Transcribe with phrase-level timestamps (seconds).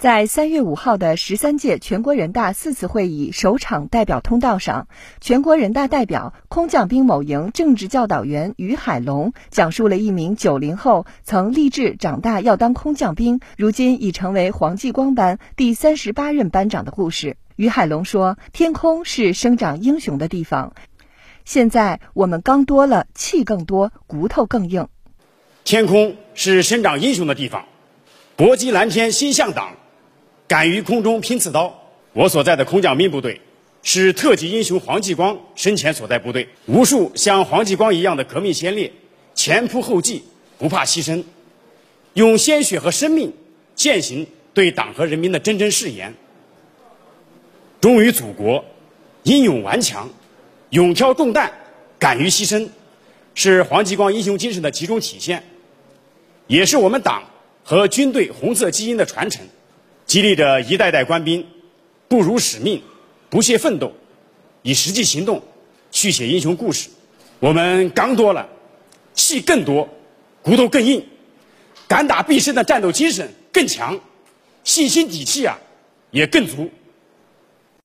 [0.00, 4.88] 在三月五号的十三届全国人大四次会议首场代表通道上，
[5.20, 17.36] 全国人大代表、空降兵某营政治教导员于海龙讲述了一名九零后曾立志长大要当空降兵，如今已成为黄继光班第三十八任班长的故事。
[17.56, 20.72] 于海龙说：“天空是生长英雄的地方，
[21.44, 24.88] 现在我们刚多了，气更多，骨头更硬。
[25.62, 27.66] 天空是生长英雄的地方，
[28.36, 29.72] 搏击蓝天心向党。”
[30.50, 31.72] 敢于空中拼刺刀，
[32.12, 33.40] 我所在的空降兵部队
[33.84, 36.48] 是特级英雄黄继光生前所在部队。
[36.66, 38.90] 无数像黄继光一样的革命先烈，
[39.32, 40.24] 前仆后继，
[40.58, 41.22] 不怕牺牲，
[42.14, 43.32] 用鲜血和生命
[43.76, 46.12] 践行对党和人民的铮铮誓言。
[47.80, 48.64] 忠于祖国，
[49.22, 50.10] 英勇顽强，
[50.70, 51.48] 勇挑重担，
[51.96, 52.68] 敢于牺牲，
[53.36, 55.44] 是黄继光英雄精神的集中体现，
[56.48, 57.22] 也是我们党
[57.62, 59.46] 和军队红色基因的传承。
[60.10, 61.46] 激励着一代代官兵
[62.08, 62.82] 不辱使命、
[63.28, 63.92] 不懈奋斗，
[64.62, 65.40] 以实际行动
[65.92, 66.88] 续写英雄故事。
[67.38, 68.44] 我们刚多了，
[69.14, 69.88] 气更多，
[70.42, 71.00] 骨头更硬，
[71.86, 73.96] 敢打必胜的战斗精神更强，
[74.64, 75.56] 信心底气啊
[76.10, 76.68] 也更足。